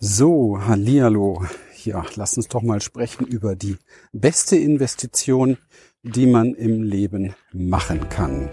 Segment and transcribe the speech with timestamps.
[0.00, 1.44] So, hallihallo.
[1.82, 3.78] Ja, lass uns doch mal sprechen über die
[4.12, 5.58] beste Investition,
[6.04, 8.48] die man im Leben machen kann.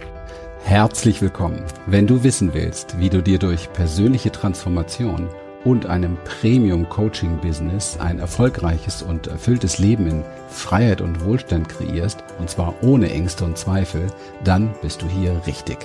[0.63, 1.63] Herzlich willkommen.
[1.85, 5.29] Wenn du wissen willst, wie du dir durch persönliche Transformation
[5.63, 12.73] und einem Premium-Coaching-Business ein erfolgreiches und erfülltes Leben in Freiheit und Wohlstand kreierst, und zwar
[12.81, 14.07] ohne Ängste und Zweifel,
[14.43, 15.77] dann bist du hier richtig.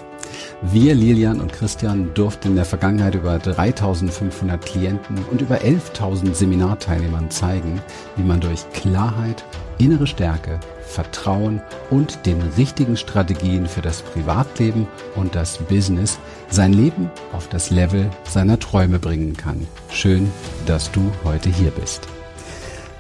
[0.63, 7.31] Wir, Lilian und Christian, durften in der Vergangenheit über 3500 Klienten und über 11.000 Seminarteilnehmern
[7.31, 7.81] zeigen,
[8.17, 9.45] wie man durch Klarheit,
[9.79, 16.19] innere Stärke, Vertrauen und den richtigen Strategien für das Privatleben und das Business
[16.51, 19.67] sein Leben auf das Level seiner Träume bringen kann.
[19.91, 20.31] Schön,
[20.67, 22.09] dass du heute hier bist.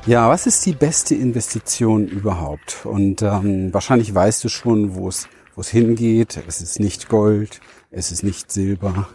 [0.06, 2.78] Ja, was ist die beste Investition überhaupt?
[2.84, 6.42] Und ähm, wahrscheinlich weißt du schon, wo es wo es hingeht.
[6.46, 9.08] Es ist nicht Gold, es ist nicht Silber,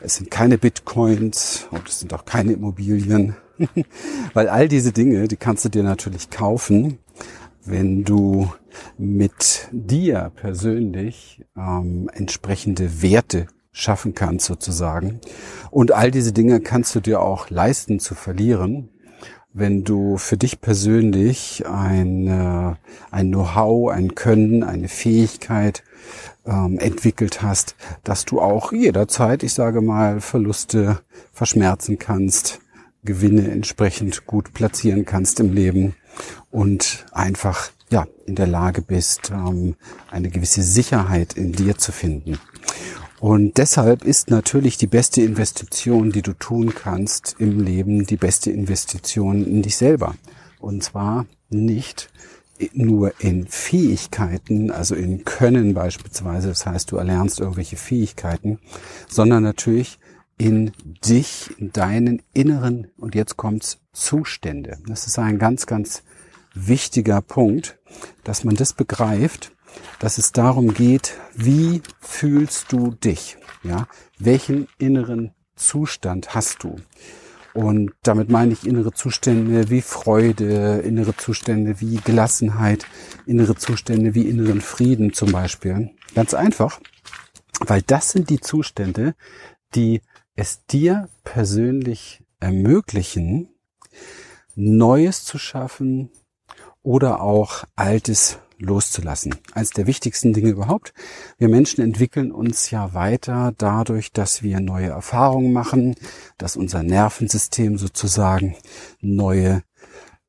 [0.00, 3.36] es sind keine Bitcoins und es sind auch keine Immobilien.
[4.34, 6.98] Weil all diese Dinge, die kannst du dir natürlich kaufen,
[7.64, 8.52] wenn du
[8.98, 15.20] mit dir persönlich ähm, entsprechende Werte schaffen kannst sozusagen.
[15.70, 18.90] Und all diese Dinge kannst du dir auch leisten zu verlieren,
[19.56, 22.76] wenn du für dich persönlich ein,
[23.10, 25.82] ein Know-how, ein Können, eine Fähigkeit
[26.44, 31.00] ähm, entwickelt hast, dass du auch jederzeit, ich sage mal, Verluste
[31.32, 32.60] verschmerzen kannst,
[33.02, 35.96] Gewinne entsprechend gut platzieren kannst im Leben
[36.50, 39.76] und einfach ja in der Lage bist, ähm,
[40.10, 42.38] eine gewisse Sicherheit in dir zu finden.
[43.20, 48.50] Und deshalb ist natürlich die beste Investition, die du tun kannst im Leben, die beste
[48.50, 50.14] Investition in dich selber.
[50.60, 52.10] Und zwar nicht
[52.72, 58.58] nur in Fähigkeiten, also in Können beispielsweise, das heißt, du erlernst irgendwelche Fähigkeiten,
[59.08, 59.98] sondern natürlich
[60.38, 60.72] in
[61.06, 64.78] dich, in deinen inneren, und jetzt kommt's, Zustände.
[64.86, 66.02] Das ist ein ganz, ganz
[66.54, 67.78] wichtiger Punkt,
[68.24, 69.52] dass man das begreift,
[69.98, 73.36] dass es darum geht, wie fühlst du dich?
[73.62, 76.76] Ja, welchen inneren Zustand hast du?
[77.54, 82.84] Und damit meine ich innere Zustände wie Freude, innere Zustände wie Gelassenheit,
[83.24, 85.90] innere Zustände wie inneren Frieden zum Beispiel.
[86.14, 86.80] Ganz einfach,
[87.60, 89.14] weil das sind die Zustände,
[89.74, 90.02] die
[90.34, 93.48] es dir persönlich ermöglichen,
[94.54, 96.10] Neues zu schaffen
[96.82, 99.34] oder auch Altes loszulassen.
[99.52, 100.92] Eines der wichtigsten Dinge überhaupt.
[101.38, 105.94] Wir Menschen entwickeln uns ja weiter dadurch, dass wir neue Erfahrungen machen,
[106.38, 108.56] dass unser Nervensystem sozusagen
[109.00, 109.62] neue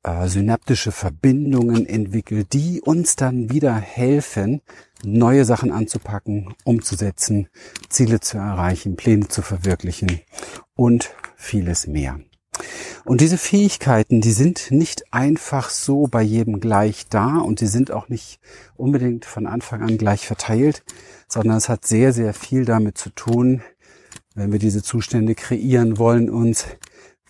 [0.04, 4.62] äh, synaptische Verbindungen entwickelt, die uns dann wieder helfen,
[5.04, 7.50] neue Sachen anzupacken, umzusetzen,
[7.90, 10.22] Ziele zu erreichen, Pläne zu verwirklichen
[10.76, 12.20] und vieles mehr.
[13.08, 17.90] Und diese Fähigkeiten, die sind nicht einfach so bei jedem gleich da und die sind
[17.90, 18.42] auch nicht
[18.76, 20.84] unbedingt von Anfang an gleich verteilt,
[21.30, 23.62] sondern es hat sehr, sehr viel damit zu tun,
[24.36, 26.66] wenn wir diese Zustände kreieren wollen, uns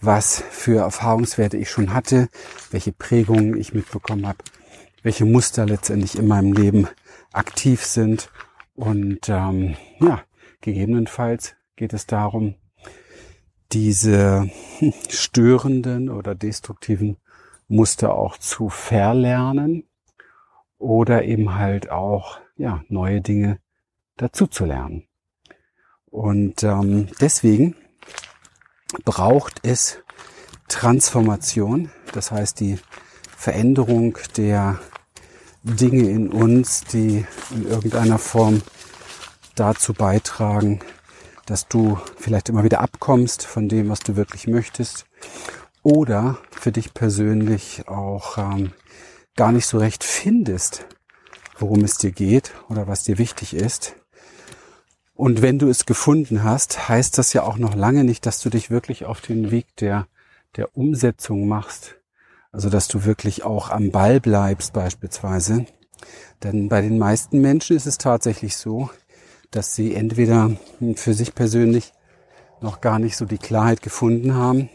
[0.02, 2.28] was für Erfahrungswerte ich schon hatte,
[2.72, 4.40] welche Prägungen ich mitbekommen habe,
[5.04, 6.88] welche Muster letztendlich in meinem Leben
[7.34, 8.32] aktiv sind.
[8.74, 10.24] Und ähm, ja,
[10.59, 12.56] gegebenenfalls geht es darum,
[13.72, 14.50] diese
[15.09, 17.17] störenden oder destruktiven
[17.67, 19.83] Muster auch zu verlernen
[20.78, 23.59] oder eben halt auch ja neue Dinge
[24.16, 25.07] dazu zu lernen.
[26.05, 27.75] Und ähm, deswegen
[29.03, 29.99] braucht es
[30.69, 32.79] Transformation, das heißt die
[33.35, 34.79] Veränderung der
[35.63, 38.61] Dinge in uns, die in irgendeiner Form
[39.55, 40.79] dazu beitragen,
[41.47, 45.06] dass du vielleicht immer wieder abkommst von dem, was du wirklich möchtest
[45.81, 48.74] oder für dich persönlich auch ähm,
[49.35, 50.85] gar nicht so recht findest,
[51.58, 53.96] worum es dir geht oder was dir wichtig ist.
[55.16, 58.50] Und wenn du es gefunden hast, heißt das ja auch noch lange nicht, dass du
[58.50, 60.08] dich wirklich auf den Weg der,
[60.58, 61.96] der Umsetzung machst.
[62.52, 65.66] Also, dass du wirklich auch am Ball bleibst beispielsweise.
[66.44, 68.90] Denn bei den meisten Menschen ist es tatsächlich so,
[69.52, 70.52] dass sie entweder
[70.96, 71.94] für sich persönlich
[72.61, 74.70] noch gar nicht so die Klarheit gefunden haben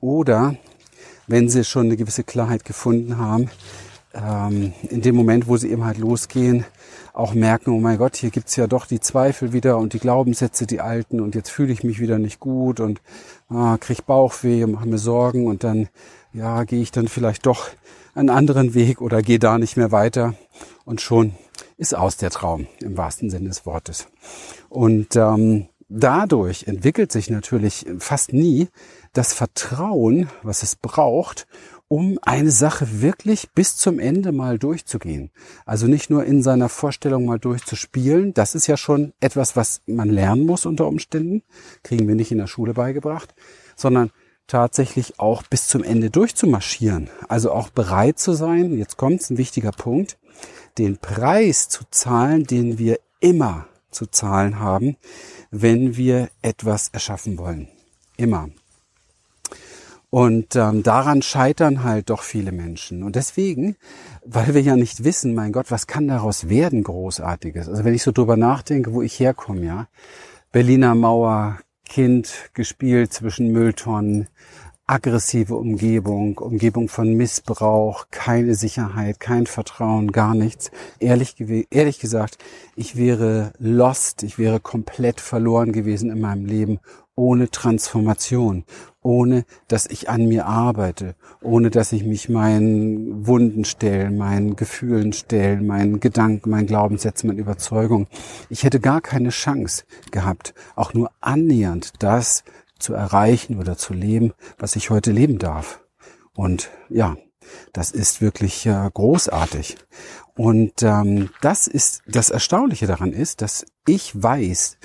[0.00, 0.56] oder
[1.26, 3.50] wenn sie schon eine gewisse Klarheit gefunden haben,
[4.14, 6.64] ähm, in dem Moment, wo sie eben halt losgehen,
[7.12, 10.66] auch merken, oh mein Gott, hier gibt's ja doch die Zweifel wieder und die Glaubenssätze,
[10.66, 13.00] die alten und jetzt fühle ich mich wieder nicht gut und
[13.48, 15.88] ah, krieg Bauchweh und mache mir Sorgen und dann
[16.32, 17.68] ja, gehe ich dann vielleicht doch
[18.14, 20.34] einen anderen Weg oder gehe da nicht mehr weiter
[20.84, 21.34] und schon
[21.78, 24.08] ist aus der Traum im wahrsten Sinne des Wortes.
[24.68, 28.68] Und ähm, dadurch entwickelt sich natürlich fast nie
[29.14, 31.46] das Vertrauen, was es braucht,
[31.86, 35.30] um eine Sache wirklich bis zum Ende mal durchzugehen.
[35.64, 38.34] Also nicht nur in seiner Vorstellung mal durchzuspielen.
[38.34, 41.42] Das ist ja schon etwas, was man lernen muss unter Umständen.
[41.82, 43.34] Kriegen wir nicht in der Schule beigebracht,
[43.74, 44.10] sondern
[44.48, 47.08] tatsächlich auch bis zum Ende durchzumarschieren.
[47.28, 50.18] Also auch bereit zu sein, jetzt kommt ein wichtiger Punkt,
[50.76, 54.96] den Preis zu zahlen, den wir immer zu zahlen haben,
[55.50, 57.68] wenn wir etwas erschaffen wollen.
[58.16, 58.50] Immer.
[60.10, 63.02] Und ähm, daran scheitern halt doch viele Menschen.
[63.02, 63.76] Und deswegen,
[64.24, 67.68] weil wir ja nicht wissen, mein Gott, was kann daraus werden, großartiges.
[67.68, 69.88] Also wenn ich so drüber nachdenke, wo ich herkomme, ja.
[70.50, 74.28] Berliner Mauer, Kind gespielt zwischen Mülltonnen,
[74.88, 80.70] aggressive Umgebung, Umgebung von Missbrauch, keine Sicherheit, kein Vertrauen, gar nichts.
[80.98, 81.36] Ehrlich,
[81.70, 82.38] ehrlich gesagt,
[82.74, 86.80] ich wäre lost, ich wäre komplett verloren gewesen in meinem Leben
[87.14, 88.64] ohne Transformation,
[89.02, 95.12] ohne dass ich an mir arbeite, ohne dass ich mich meinen Wunden stelle, meinen Gefühlen
[95.12, 98.06] stelle, meinen Gedanken, meinen Glaubenssätzen, meinen Überzeugungen.
[98.48, 102.44] Ich hätte gar keine Chance gehabt, auch nur annähernd das
[102.78, 105.80] zu erreichen oder zu leben, was ich heute leben darf.
[106.34, 107.16] Und ja,
[107.72, 109.76] das ist wirklich äh, großartig.
[110.34, 114.78] Und ähm, das ist das Erstaunliche daran ist, dass ich weiß,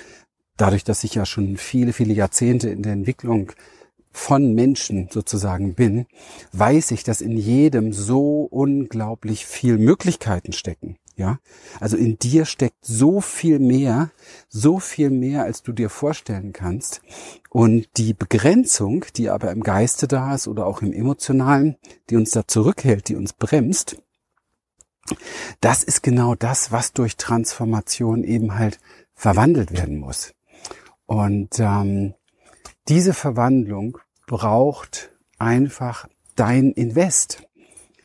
[0.56, 3.52] dadurch, dass ich ja schon viele, viele Jahrzehnte in der Entwicklung
[4.10, 6.06] von Menschen sozusagen bin,
[6.52, 10.96] weiß ich, dass in jedem so unglaublich viel Möglichkeiten stecken.
[11.16, 11.38] Ja,
[11.78, 14.10] also in dir steckt so viel mehr,
[14.48, 17.02] so viel mehr, als du dir vorstellen kannst.
[17.50, 21.76] Und die Begrenzung, die aber im Geiste da ist oder auch im Emotionalen,
[22.10, 23.96] die uns da zurückhält, die uns bremst,
[25.60, 28.80] das ist genau das, was durch Transformation eben halt
[29.14, 30.34] verwandelt werden muss.
[31.06, 32.14] Und ähm,
[32.88, 37.42] diese Verwandlung braucht einfach dein Invest.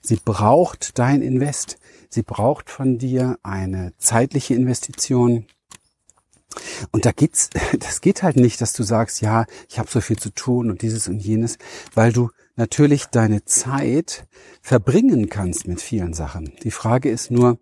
[0.02, 1.79] Sie braucht dein Invest.
[2.10, 5.46] Sie braucht von dir eine zeitliche Investition.
[6.92, 10.18] Und da geht's, das geht halt nicht, dass du sagst, ja, ich habe so viel
[10.18, 11.58] zu tun und dieses und jenes,
[11.94, 12.30] weil du
[12.60, 14.28] natürlich deine Zeit
[14.62, 16.52] verbringen kannst mit vielen Sachen.
[16.62, 17.58] Die Frage ist nur,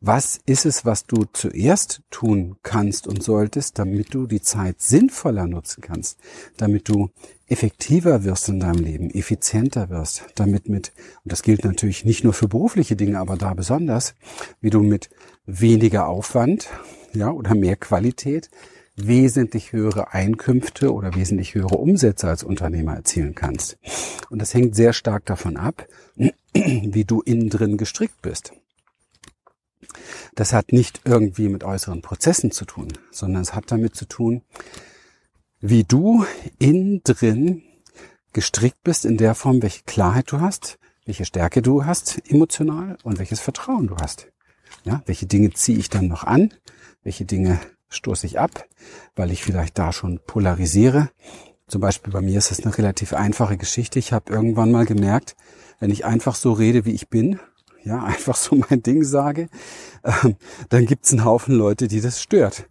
[0.00, 5.46] was ist es, was du zuerst tun kannst und solltest, damit du die Zeit sinnvoller
[5.46, 6.18] nutzen kannst,
[6.56, 7.10] damit du
[7.46, 10.92] effektiver wirst in deinem Leben, effizienter wirst, damit mit,
[11.24, 14.14] und das gilt natürlich nicht nur für berufliche Dinge, aber da besonders,
[14.62, 15.10] wie du mit
[15.44, 16.68] weniger Aufwand,
[17.12, 18.48] ja, oder mehr Qualität
[19.06, 23.78] wesentlich höhere Einkünfte oder wesentlich höhere Umsätze als Unternehmer erzielen kannst.
[24.28, 25.86] Und das hängt sehr stark davon ab,
[26.54, 28.52] wie du innen drin gestrickt bist.
[30.34, 34.42] Das hat nicht irgendwie mit äußeren Prozessen zu tun, sondern es hat damit zu tun,
[35.60, 36.24] wie du
[36.58, 37.62] innen drin
[38.32, 43.18] gestrickt bist in der Form, welche Klarheit du hast, welche Stärke du hast emotional und
[43.18, 44.28] welches Vertrauen du hast.
[44.84, 46.52] Ja, welche Dinge ziehe ich dann noch an?
[47.02, 48.66] Welche Dinge stoße ich ab,
[49.16, 51.10] weil ich vielleicht da schon polarisiere.
[51.66, 53.98] Zum Beispiel bei mir ist es eine relativ einfache Geschichte.
[53.98, 55.36] Ich habe irgendwann mal gemerkt,
[55.80, 57.38] wenn ich einfach so rede, wie ich bin,
[57.84, 59.48] ja, einfach so mein Ding sage,
[60.04, 60.36] ähm,
[60.68, 62.68] dann gibt's einen Haufen Leute, die das stört.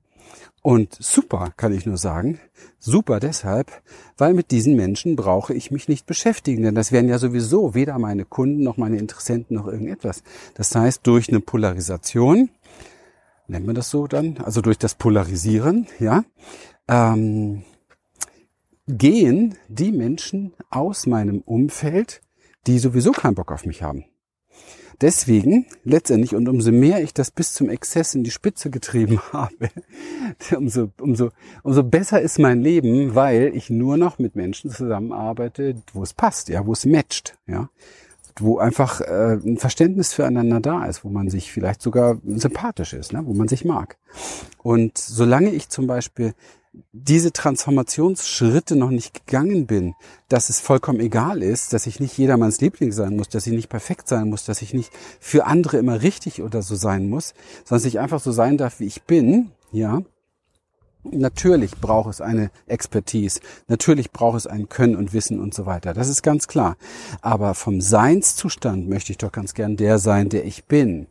[0.63, 2.39] Und super, kann ich nur sagen.
[2.77, 3.71] Super deshalb,
[4.17, 7.97] weil mit diesen Menschen brauche ich mich nicht beschäftigen, denn das wären ja sowieso weder
[7.99, 10.23] meine Kunden noch meine Interessenten noch irgendetwas.
[10.55, 12.49] Das heißt, durch eine Polarisation
[13.47, 16.23] nennt man das so dann, also durch das Polarisieren, ja,
[16.87, 17.63] ähm,
[18.87, 22.21] gehen die Menschen aus meinem Umfeld,
[22.67, 24.05] die sowieso keinen Bock auf mich haben.
[24.99, 29.69] Deswegen letztendlich und umso mehr ich das bis zum Exzess in die Spitze getrieben habe,
[30.55, 31.29] umso, umso,
[31.61, 36.49] umso besser ist mein Leben, weil ich nur noch mit Menschen zusammenarbeite, wo es passt,
[36.49, 37.69] ja, wo es matcht, ja
[38.39, 43.13] wo einfach äh, ein Verständnis füreinander da ist, wo man sich vielleicht sogar sympathisch ist,
[43.13, 43.23] ne?
[43.25, 43.97] wo man sich mag.
[44.61, 46.33] Und solange ich zum Beispiel
[46.91, 49.95] diese Transformationsschritte noch nicht gegangen bin,
[50.29, 53.69] dass es vollkommen egal ist, dass ich nicht jedermanns Liebling sein muss, dass ich nicht
[53.69, 57.33] perfekt sein muss, dass ich nicht für andere immer richtig oder so sein muss,
[57.65, 60.01] sondern dass ich einfach so sein darf, wie ich bin, ja,
[61.03, 65.93] Natürlich braucht es eine Expertise, natürlich braucht es ein Können und Wissen und so weiter.
[65.93, 66.75] Das ist ganz klar.
[67.21, 71.07] Aber vom Seinszustand möchte ich doch ganz gern der sein, der ich bin.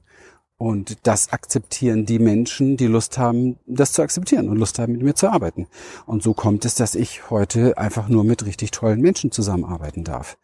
[0.58, 5.02] Und das akzeptieren die Menschen, die Lust haben, das zu akzeptieren und Lust haben, mit
[5.02, 5.66] mir zu arbeiten.
[6.06, 10.38] Und so kommt es, dass ich heute einfach nur mit richtig tollen Menschen zusammenarbeiten darf.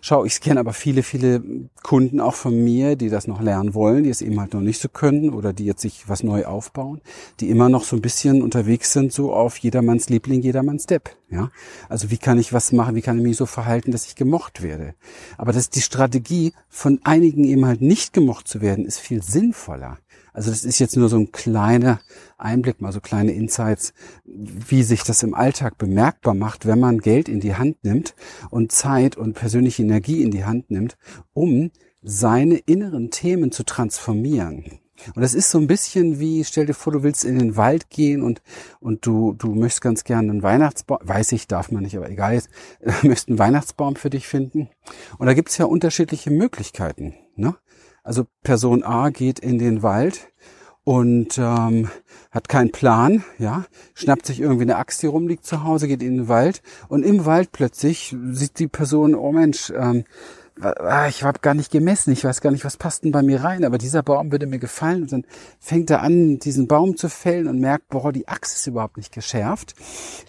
[0.00, 1.42] Schau, ich kenne aber viele, viele
[1.82, 4.80] Kunden auch von mir, die das noch lernen wollen, die es eben halt noch nicht
[4.80, 7.00] so können oder die jetzt sich was neu aufbauen,
[7.40, 11.10] die immer noch so ein bisschen unterwegs sind, so auf jedermanns Liebling, jedermanns Depp.
[11.30, 11.50] Ja,
[11.88, 12.94] also wie kann ich was machen?
[12.94, 14.94] Wie kann ich mich so verhalten, dass ich gemocht werde?
[15.36, 19.98] Aber das die Strategie von einigen eben halt nicht gemocht zu werden, ist viel sinnvoller.
[20.38, 21.98] Also das ist jetzt nur so ein kleiner
[22.36, 23.92] Einblick, mal so kleine Insights,
[24.24, 28.14] wie sich das im Alltag bemerkbar macht, wenn man Geld in die Hand nimmt
[28.48, 30.96] und Zeit und persönliche Energie in die Hand nimmt,
[31.32, 34.78] um seine inneren Themen zu transformieren.
[35.12, 37.90] Und das ist so ein bisschen wie, stell dir vor, du willst in den Wald
[37.90, 38.40] gehen und,
[38.78, 42.34] und du, du möchtest ganz gerne einen Weihnachtsbaum, weiß ich, darf man nicht, aber egal
[42.34, 42.48] jetzt,
[43.02, 44.68] möchtest einen Weihnachtsbaum für dich finden.
[45.18, 47.14] Und da gibt es ja unterschiedliche Möglichkeiten.
[47.34, 47.56] Ne?
[48.08, 50.32] Also Person A geht in den Wald
[50.82, 51.90] und ähm,
[52.30, 56.16] hat keinen Plan, ja, schnappt sich irgendwie eine Axt, die rumliegt zu Hause, geht in
[56.16, 60.04] den Wald und im Wald plötzlich sieht die Person, oh Mensch, ähm,
[61.10, 63.62] ich habe gar nicht gemessen, ich weiß gar nicht, was passt denn bei mir rein,
[63.62, 65.26] aber dieser Baum würde mir gefallen und dann
[65.60, 69.12] fängt er an, diesen Baum zu fällen und merkt, boah, die Axt ist überhaupt nicht
[69.12, 69.74] geschärft.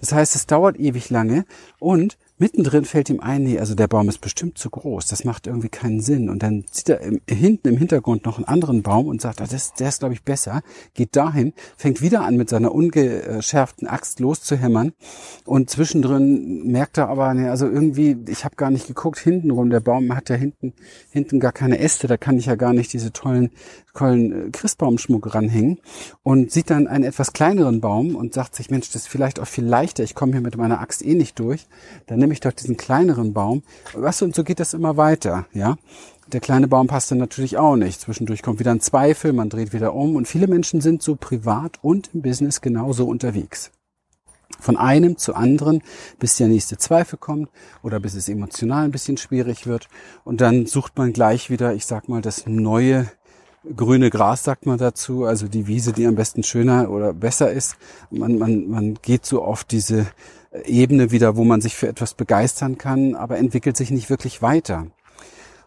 [0.01, 1.45] Das heißt, es dauert ewig lange
[1.79, 5.45] und Mittendrin fällt ihm ein, nee, also der Baum ist bestimmt zu groß, das macht
[5.45, 6.29] irgendwie keinen Sinn.
[6.29, 9.45] Und dann sieht er im, hinten im Hintergrund noch einen anderen Baum und sagt, ah,
[9.45, 10.61] das, der ist, glaube ich, besser,
[10.93, 14.93] geht dahin, fängt wieder an, mit seiner ungeschärften Axt loszuhämmern.
[15.43, 19.81] Und zwischendrin merkt er aber, nee, also irgendwie, ich habe gar nicht geguckt, hintenrum, der
[19.81, 20.73] Baum hat ja hinten,
[21.11, 23.51] hinten gar keine Äste, da kann ich ja gar nicht diese tollen,
[23.93, 25.79] tollen äh, Christbaumschmuck ranhängen.
[26.23, 29.47] Und sieht dann einen etwas kleineren Baum und sagt sich, Mensch, das ist vielleicht auch
[29.47, 31.67] viel leichter, ich komme hier mit meiner Axt eh nicht durch.
[32.07, 33.63] Dann nehme ich doch diesen kleineren Baum.
[33.93, 35.77] Was und so geht das immer weiter, ja.
[36.31, 38.01] Der kleine Baum passt dann natürlich auch nicht.
[38.01, 41.79] Zwischendurch kommt wieder ein Zweifel, man dreht wieder um und viele Menschen sind so privat
[41.81, 43.71] und im Business genauso unterwegs.
[44.59, 45.81] Von einem zu anderen,
[46.19, 47.49] bis der nächste Zweifel kommt
[47.81, 49.87] oder bis es emotional ein bisschen schwierig wird.
[50.23, 53.09] Und dann sucht man gleich wieder, ich sag mal, das neue
[53.75, 57.75] grüne Gras sagt man dazu, also die Wiese, die am besten schöner oder besser ist.
[58.09, 60.07] Man, man, man geht so auf diese
[60.65, 64.87] Ebene wieder, wo man sich für etwas begeistern kann, aber entwickelt sich nicht wirklich weiter.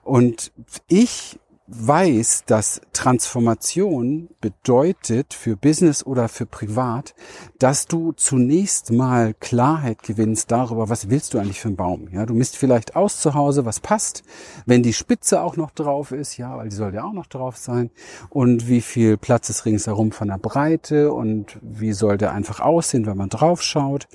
[0.03, 0.53] Und
[0.89, 1.39] ich
[1.75, 7.15] weiß, dass Transformation bedeutet für Business oder für Privat,
[7.59, 12.09] dass du zunächst mal Klarheit gewinnst darüber, was willst du eigentlich für einen Baum.
[12.13, 14.23] Ja, du misst vielleicht aus zu Hause, was passt,
[14.67, 17.57] wenn die Spitze auch noch drauf ist, ja, weil die soll ja auch noch drauf
[17.57, 17.91] sein
[18.29, 23.07] und wie viel Platz ist ringsherum von der Breite und wie soll der einfach aussehen,
[23.07, 24.09] wenn man drauf schaut.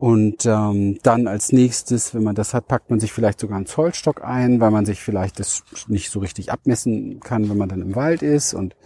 [0.00, 3.66] Und ähm, dann als nächstes, wenn man das hat, packt man sich vielleicht sogar einen
[3.66, 7.82] Zollstock ein, weil man sich vielleicht das nicht so richtig abmessen kann, wenn man dann
[7.82, 8.54] im Wald ist.
[8.54, 8.76] Und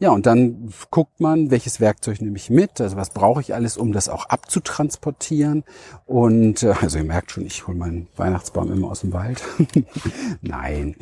[0.00, 3.76] ja, und dann guckt man, welches Werkzeug nehme ich mit, also was brauche ich alles,
[3.76, 5.62] um das auch abzutransportieren.
[6.06, 9.44] Und äh, also ihr merkt schon, ich hole meinen Weihnachtsbaum immer aus dem Wald.
[10.42, 10.96] Nein.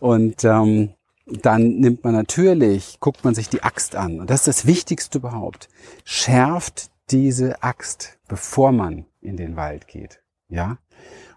[0.00, 0.94] Und ähm,
[1.26, 4.20] dann nimmt man natürlich, guckt man sich die Axt an.
[4.20, 5.68] Und das ist das Wichtigste überhaupt.
[6.04, 10.20] Schärft diese Axt, bevor man in den Wald geht.
[10.48, 10.78] Ja?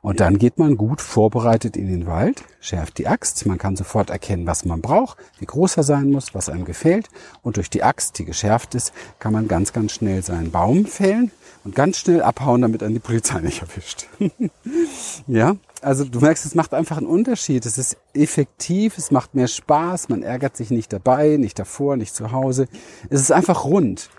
[0.02, 3.46] Und dann geht man gut vorbereitet in den Wald, schärft die Axt.
[3.46, 7.08] Man kann sofort erkennen, was man braucht, wie groß er sein muss, was einem gefällt.
[7.44, 11.32] Und durch die Axt, die geschärft ist, kann man ganz, ganz schnell seinen Baum fällen
[11.64, 14.08] und ganz schnell abhauen, damit an die Polizei nicht erwischt.
[15.28, 17.68] ja, also du merkst, es macht einfach einen Unterschied.
[17.68, 22.16] Es ist effektiv, es macht mehr Spaß, man ärgert sich nicht dabei, nicht davor, nicht
[22.16, 22.68] zu Hause.
[23.12, 24.10] Es ist einfach rund.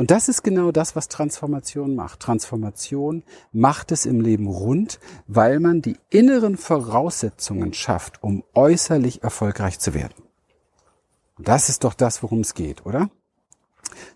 [0.00, 2.20] Und das ist genau das, was Transformation macht.
[2.20, 9.78] Transformation macht es im Leben rund, weil man die inneren Voraussetzungen schafft, um äußerlich erfolgreich
[9.78, 10.14] zu werden.
[11.36, 13.10] Und das ist doch das, worum es geht, oder?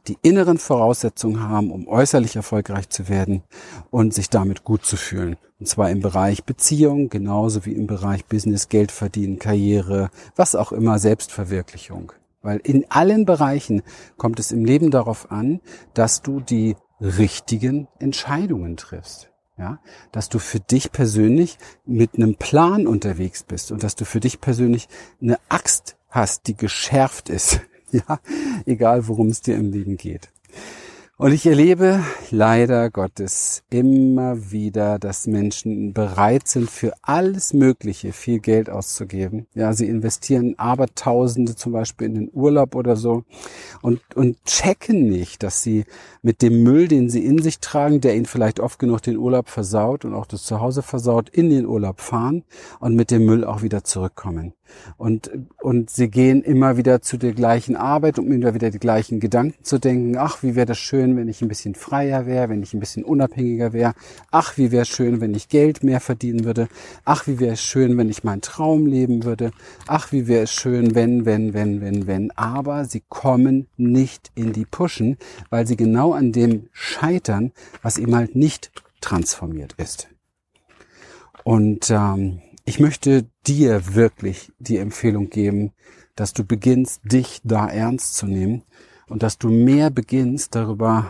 [0.06, 3.42] Die inneren Voraussetzungen haben, um äußerlich erfolgreich zu werden
[3.90, 5.36] und sich damit gut zu fühlen.
[5.60, 10.72] Und zwar im Bereich Beziehung, genauso wie im Bereich Business, Geld verdienen, Karriere, was auch
[10.72, 12.14] immer, Selbstverwirklichung.
[12.44, 13.82] Weil in allen Bereichen
[14.18, 15.60] kommt es im Leben darauf an,
[15.94, 19.30] dass du die richtigen Entscheidungen triffst.
[19.56, 19.80] Ja,
[20.12, 24.40] dass du für dich persönlich mit einem Plan unterwegs bist und dass du für dich
[24.40, 24.88] persönlich
[25.22, 27.60] eine Axt hast, die geschärft ist.
[27.92, 28.18] Ja,
[28.66, 30.32] egal worum es dir im Leben geht.
[31.16, 32.00] Und ich erlebe
[32.32, 39.46] leider Gottes immer wieder, dass Menschen bereit sind, für alles Mögliche viel Geld auszugeben.
[39.54, 43.22] Ja, sie investieren Abertausende zum Beispiel in den Urlaub oder so
[43.80, 45.84] und, und checken nicht, dass sie
[46.22, 49.50] mit dem Müll, den sie in sich tragen, der ihnen vielleicht oft genug den Urlaub
[49.50, 52.42] versaut und auch das Zuhause versaut, in den Urlaub fahren
[52.80, 54.52] und mit dem Müll auch wieder zurückkommen.
[54.96, 55.30] Und,
[55.60, 59.62] und sie gehen immer wieder zu der gleichen Arbeit, um immer wieder die gleichen Gedanken
[59.62, 60.16] zu denken.
[60.16, 63.04] Ach, wie wäre das schön, wenn ich ein bisschen freier wäre, wenn ich ein bisschen
[63.04, 63.94] unabhängiger wäre.
[64.30, 66.68] Ach, wie wäre es schön, wenn ich Geld mehr verdienen würde.
[67.04, 69.50] Ach, wie wäre es schön, wenn ich meinen Traum leben würde.
[69.86, 72.30] Ach, wie wäre es schön, wenn, wenn, wenn, wenn, wenn.
[72.32, 75.18] Aber sie kommen nicht in die Pushen,
[75.50, 80.08] weil sie genau an dem scheitern, was eben halt nicht transformiert ist.
[81.44, 85.72] Und ähm, ich möchte dir wirklich die Empfehlung geben,
[86.16, 88.62] dass du beginnst, dich da ernst zu nehmen
[89.08, 91.06] und dass du mehr beginnst, darüber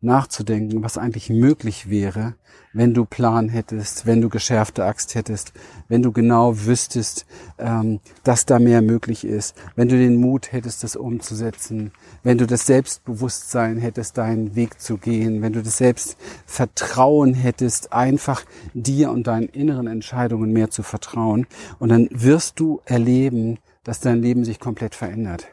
[0.00, 2.34] nachzudenken, was eigentlich möglich wäre,
[2.72, 5.52] wenn du Plan hättest, wenn du geschärfte Axt hättest,
[5.88, 7.26] wenn du genau wüsstest,
[7.58, 12.46] ähm, dass da mehr möglich ist, wenn du den Mut hättest, das umzusetzen, wenn du
[12.46, 19.26] das Selbstbewusstsein hättest, deinen Weg zu gehen, wenn du das Selbstvertrauen hättest, einfach dir und
[19.26, 21.46] deinen inneren Entscheidungen mehr zu vertrauen.
[21.78, 25.46] Und dann wirst du erleben, dass dein Leben sich komplett verändert.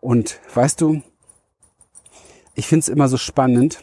[0.00, 1.02] Und weißt du,
[2.54, 3.80] ich finde es immer so spannend,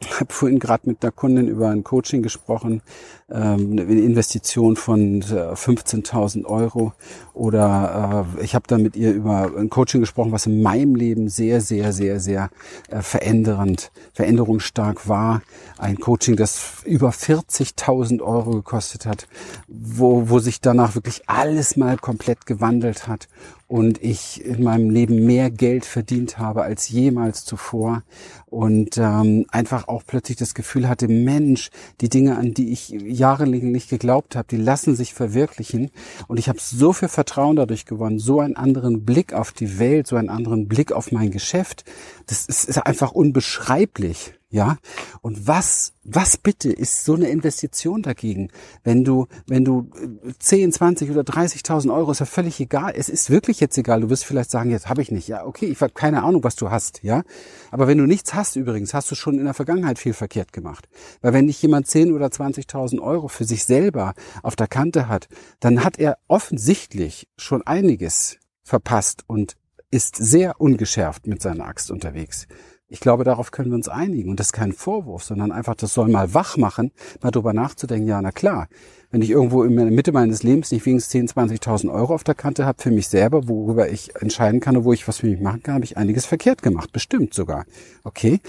[0.00, 2.82] ich habe vorhin gerade mit einer Kundin über ein Coaching gesprochen,
[3.30, 6.92] ähm, eine Investition von 15.000 äh, Euro
[7.34, 11.28] oder äh, ich habe dann mit ihr über ein Coaching gesprochen, was in meinem Leben
[11.28, 12.50] sehr, sehr, sehr, sehr
[12.90, 15.42] äh, verändernd, veränderungsstark war.
[15.78, 19.26] Ein Coaching, das über 40.000 Euro gekostet hat,
[19.66, 23.26] wo, wo sich danach wirklich alles mal komplett gewandelt hat
[23.68, 28.02] und ich in meinem Leben mehr Geld verdient habe als jemals zuvor
[28.46, 31.70] und ähm, einfach auch plötzlich das Gefühl hatte, Mensch,
[32.00, 35.90] die Dinge, an die ich jahrelang nicht geglaubt habe, die lassen sich verwirklichen
[36.28, 40.06] und ich habe so viel Vertrauen dadurch gewonnen, so einen anderen Blick auf die Welt,
[40.06, 41.84] so einen anderen Blick auf mein Geschäft.
[42.26, 44.37] Das ist, ist einfach unbeschreiblich.
[44.50, 44.78] Ja,
[45.20, 48.50] und was, was bitte ist so eine Investition dagegen?
[48.82, 49.90] Wenn du, wenn du
[50.38, 52.94] 10, äh, 20 oder 30.000 Euro ist ja völlig egal.
[52.96, 54.00] Es ist wirklich jetzt egal.
[54.00, 55.28] Du wirst vielleicht sagen, jetzt habe ich nicht.
[55.28, 57.02] Ja, okay, ich habe keine Ahnung, was du hast.
[57.02, 57.24] Ja,
[57.70, 60.88] aber wenn du nichts hast übrigens, hast du schon in der Vergangenheit viel verkehrt gemacht.
[61.20, 65.28] Weil wenn nicht jemand 10 oder 20.000 Euro für sich selber auf der Kante hat,
[65.60, 69.56] dann hat er offensichtlich schon einiges verpasst und
[69.90, 72.46] ist sehr ungeschärft mit seiner Axt unterwegs.
[72.90, 74.30] Ich glaube, darauf können wir uns einigen.
[74.30, 76.90] Und das ist kein Vorwurf, sondern einfach, das soll mal wach machen,
[77.20, 78.68] mal drüber nachzudenken, ja, na klar,
[79.10, 82.34] wenn ich irgendwo in der Mitte meines Lebens nicht wenigstens 10.000, 20.000 Euro auf der
[82.34, 85.40] Kante habe für mich selber, worüber ich entscheiden kann und wo ich was für mich
[85.40, 86.92] machen kann, habe ich einiges verkehrt gemacht.
[86.92, 87.64] Bestimmt sogar.
[88.04, 88.40] Okay.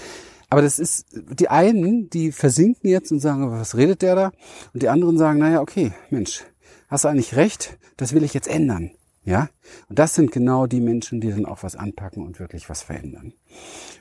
[0.50, 4.32] Aber das ist, die einen, die versinken jetzt und sagen, was redet der da?
[4.74, 6.44] Und die anderen sagen, naja, okay, Mensch,
[6.88, 8.90] hast du eigentlich recht, das will ich jetzt ändern.
[9.24, 9.48] Ja?
[9.88, 13.34] Und das sind genau die Menschen, die dann auch was anpacken und wirklich was verändern.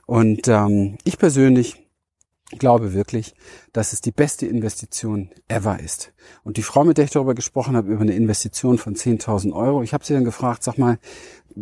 [0.05, 1.89] Und ähm, ich persönlich
[2.58, 3.36] glaube wirklich,
[3.73, 6.13] dass es die beste Investition ever ist.
[6.43, 9.84] Und die Frau, mit der ich darüber gesprochen habe, über eine Investition von 10.000 Euro,
[9.84, 10.97] ich habe sie dann gefragt, sag mal,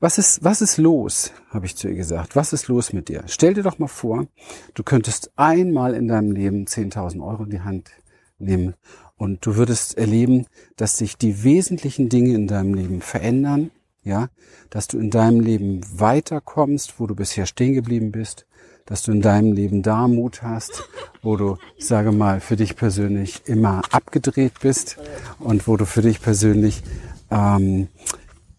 [0.00, 2.36] was ist, was ist los, habe ich zu ihr gesagt.
[2.36, 3.22] Was ist los mit dir?
[3.26, 4.26] Stell dir doch mal vor,
[4.74, 7.90] du könntest einmal in deinem Leben 10.000 Euro in die Hand
[8.38, 8.74] nehmen
[9.22, 13.70] und du würdest erleben, dass sich die wesentlichen Dinge in deinem Leben verändern,
[14.02, 14.30] ja,
[14.68, 18.46] dass du in deinem Leben weiterkommst, wo du bisher stehen geblieben bist,
[18.84, 20.88] dass du in deinem Leben da Mut hast,
[21.22, 24.96] wo du, ich sage mal, für dich persönlich immer abgedreht bist
[25.38, 26.82] und wo du für dich persönlich,
[27.30, 27.86] ähm,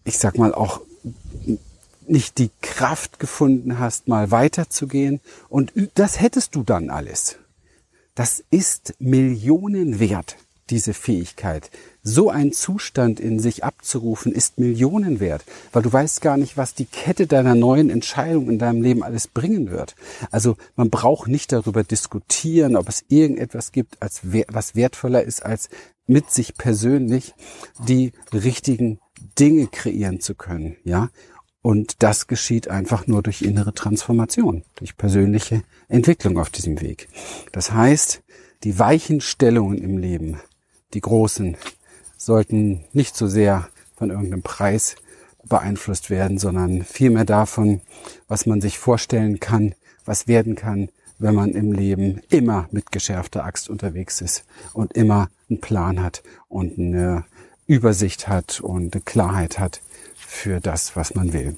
[0.04, 0.80] ich sag mal, auch
[2.06, 5.20] nicht die Kraft gefunden hast, mal weiterzugehen.
[5.50, 7.36] Und das hättest du dann alles.
[8.14, 10.38] Das ist Millionen wert
[10.70, 11.70] diese Fähigkeit.
[12.02, 16.74] So ein Zustand in sich abzurufen, ist Millionen wert, weil du weißt gar nicht, was
[16.74, 19.94] die Kette deiner neuen Entscheidung in deinem Leben alles bringen wird.
[20.30, 25.68] Also man braucht nicht darüber diskutieren, ob es irgendetwas gibt, als was wertvoller ist, als
[26.06, 27.34] mit sich persönlich
[27.88, 29.00] die richtigen
[29.38, 31.10] Dinge kreieren zu können, ja.
[31.62, 37.08] Und das geschieht einfach nur durch innere Transformation, durch persönliche Entwicklung auf diesem Weg.
[37.52, 38.22] Das heißt,
[38.64, 40.40] die Weichenstellungen im Leben
[40.94, 41.56] die Großen
[42.16, 44.96] sollten nicht so sehr von irgendeinem Preis
[45.44, 47.80] beeinflusst werden, sondern vielmehr davon,
[48.28, 53.44] was man sich vorstellen kann, was werden kann, wenn man im Leben immer mit geschärfter
[53.44, 57.24] Axt unterwegs ist und immer einen Plan hat und eine
[57.66, 59.80] Übersicht hat und eine Klarheit hat
[60.14, 61.56] für das, was man will.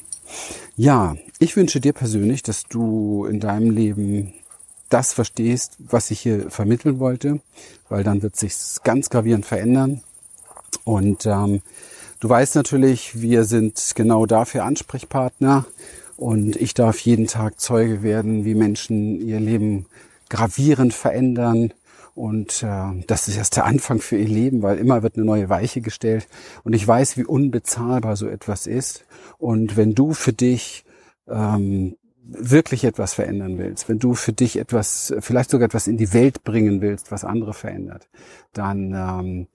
[0.77, 4.35] Ja, ich wünsche dir persönlich, dass du in deinem Leben
[4.89, 7.41] das verstehst, was ich hier vermitteln wollte,
[7.89, 10.03] weil dann wird sich ganz gravierend verändern.
[10.85, 11.63] Und ähm,
[12.21, 15.67] du weißt natürlich, wir sind genau dafür Ansprechpartner
[16.17, 19.87] und ich darf jeden Tag Zeuge werden, wie Menschen ihr Leben
[20.29, 21.73] gravierend verändern.
[22.15, 25.51] Und äh, das ist erst der Anfang für ihr Leben, weil immer wird eine neue
[25.51, 26.27] Weiche gestellt.
[26.65, 29.05] Und ich weiß, wie unbezahlbar so etwas ist.
[29.37, 30.85] Und wenn du für dich
[31.29, 31.97] ähm,
[32.29, 36.45] wirklich etwas verändern willst, wenn du für dich etwas, vielleicht sogar etwas in die Welt
[36.45, 38.09] bringen willst, was andere verändert,
[38.53, 39.47] dann ähm,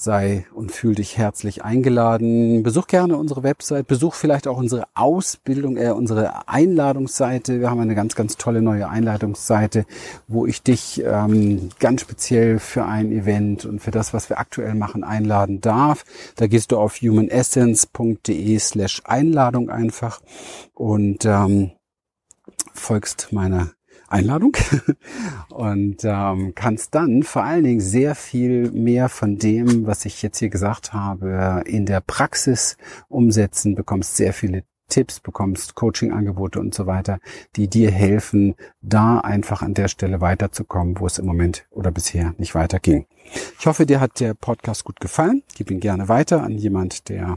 [0.00, 2.62] sei und fühl dich herzlich eingeladen.
[2.62, 7.60] Besuch gerne unsere Website, besuch vielleicht auch unsere Ausbildung, äh, unsere Einladungsseite.
[7.60, 9.84] Wir haben eine ganz, ganz tolle neue Einladungsseite,
[10.26, 14.74] wo ich dich ähm, ganz speziell für ein Event und für das, was wir aktuell
[14.74, 16.04] machen, einladen darf.
[16.36, 20.20] Da gehst du auf humanessence.de slash Einladung einfach
[20.74, 21.72] und ähm,
[22.74, 23.72] folgst meiner
[24.08, 24.56] Einladung
[25.50, 30.38] und ähm, kannst dann vor allen Dingen sehr viel mehr von dem, was ich jetzt
[30.38, 32.76] hier gesagt habe, in der Praxis
[33.08, 37.18] umsetzen, bekommst sehr viele Tipps, bekommst Coaching-Angebote und so weiter,
[37.56, 42.34] die dir helfen, da einfach an der Stelle weiterzukommen, wo es im Moment oder bisher
[42.36, 43.06] nicht weiterging.
[43.58, 45.42] Ich hoffe, dir hat der Podcast gut gefallen.
[45.54, 47.36] Gib ihn gerne weiter an jemand, der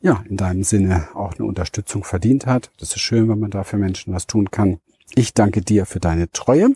[0.00, 2.70] ja in deinem Sinne auch eine Unterstützung verdient hat.
[2.78, 4.78] Das ist schön, wenn man da für Menschen was tun kann.
[5.14, 6.68] Ich danke dir für deine Treue,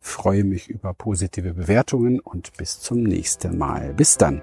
[0.00, 3.94] freue mich über positive Bewertungen und bis zum nächsten Mal.
[3.94, 4.42] Bis dann.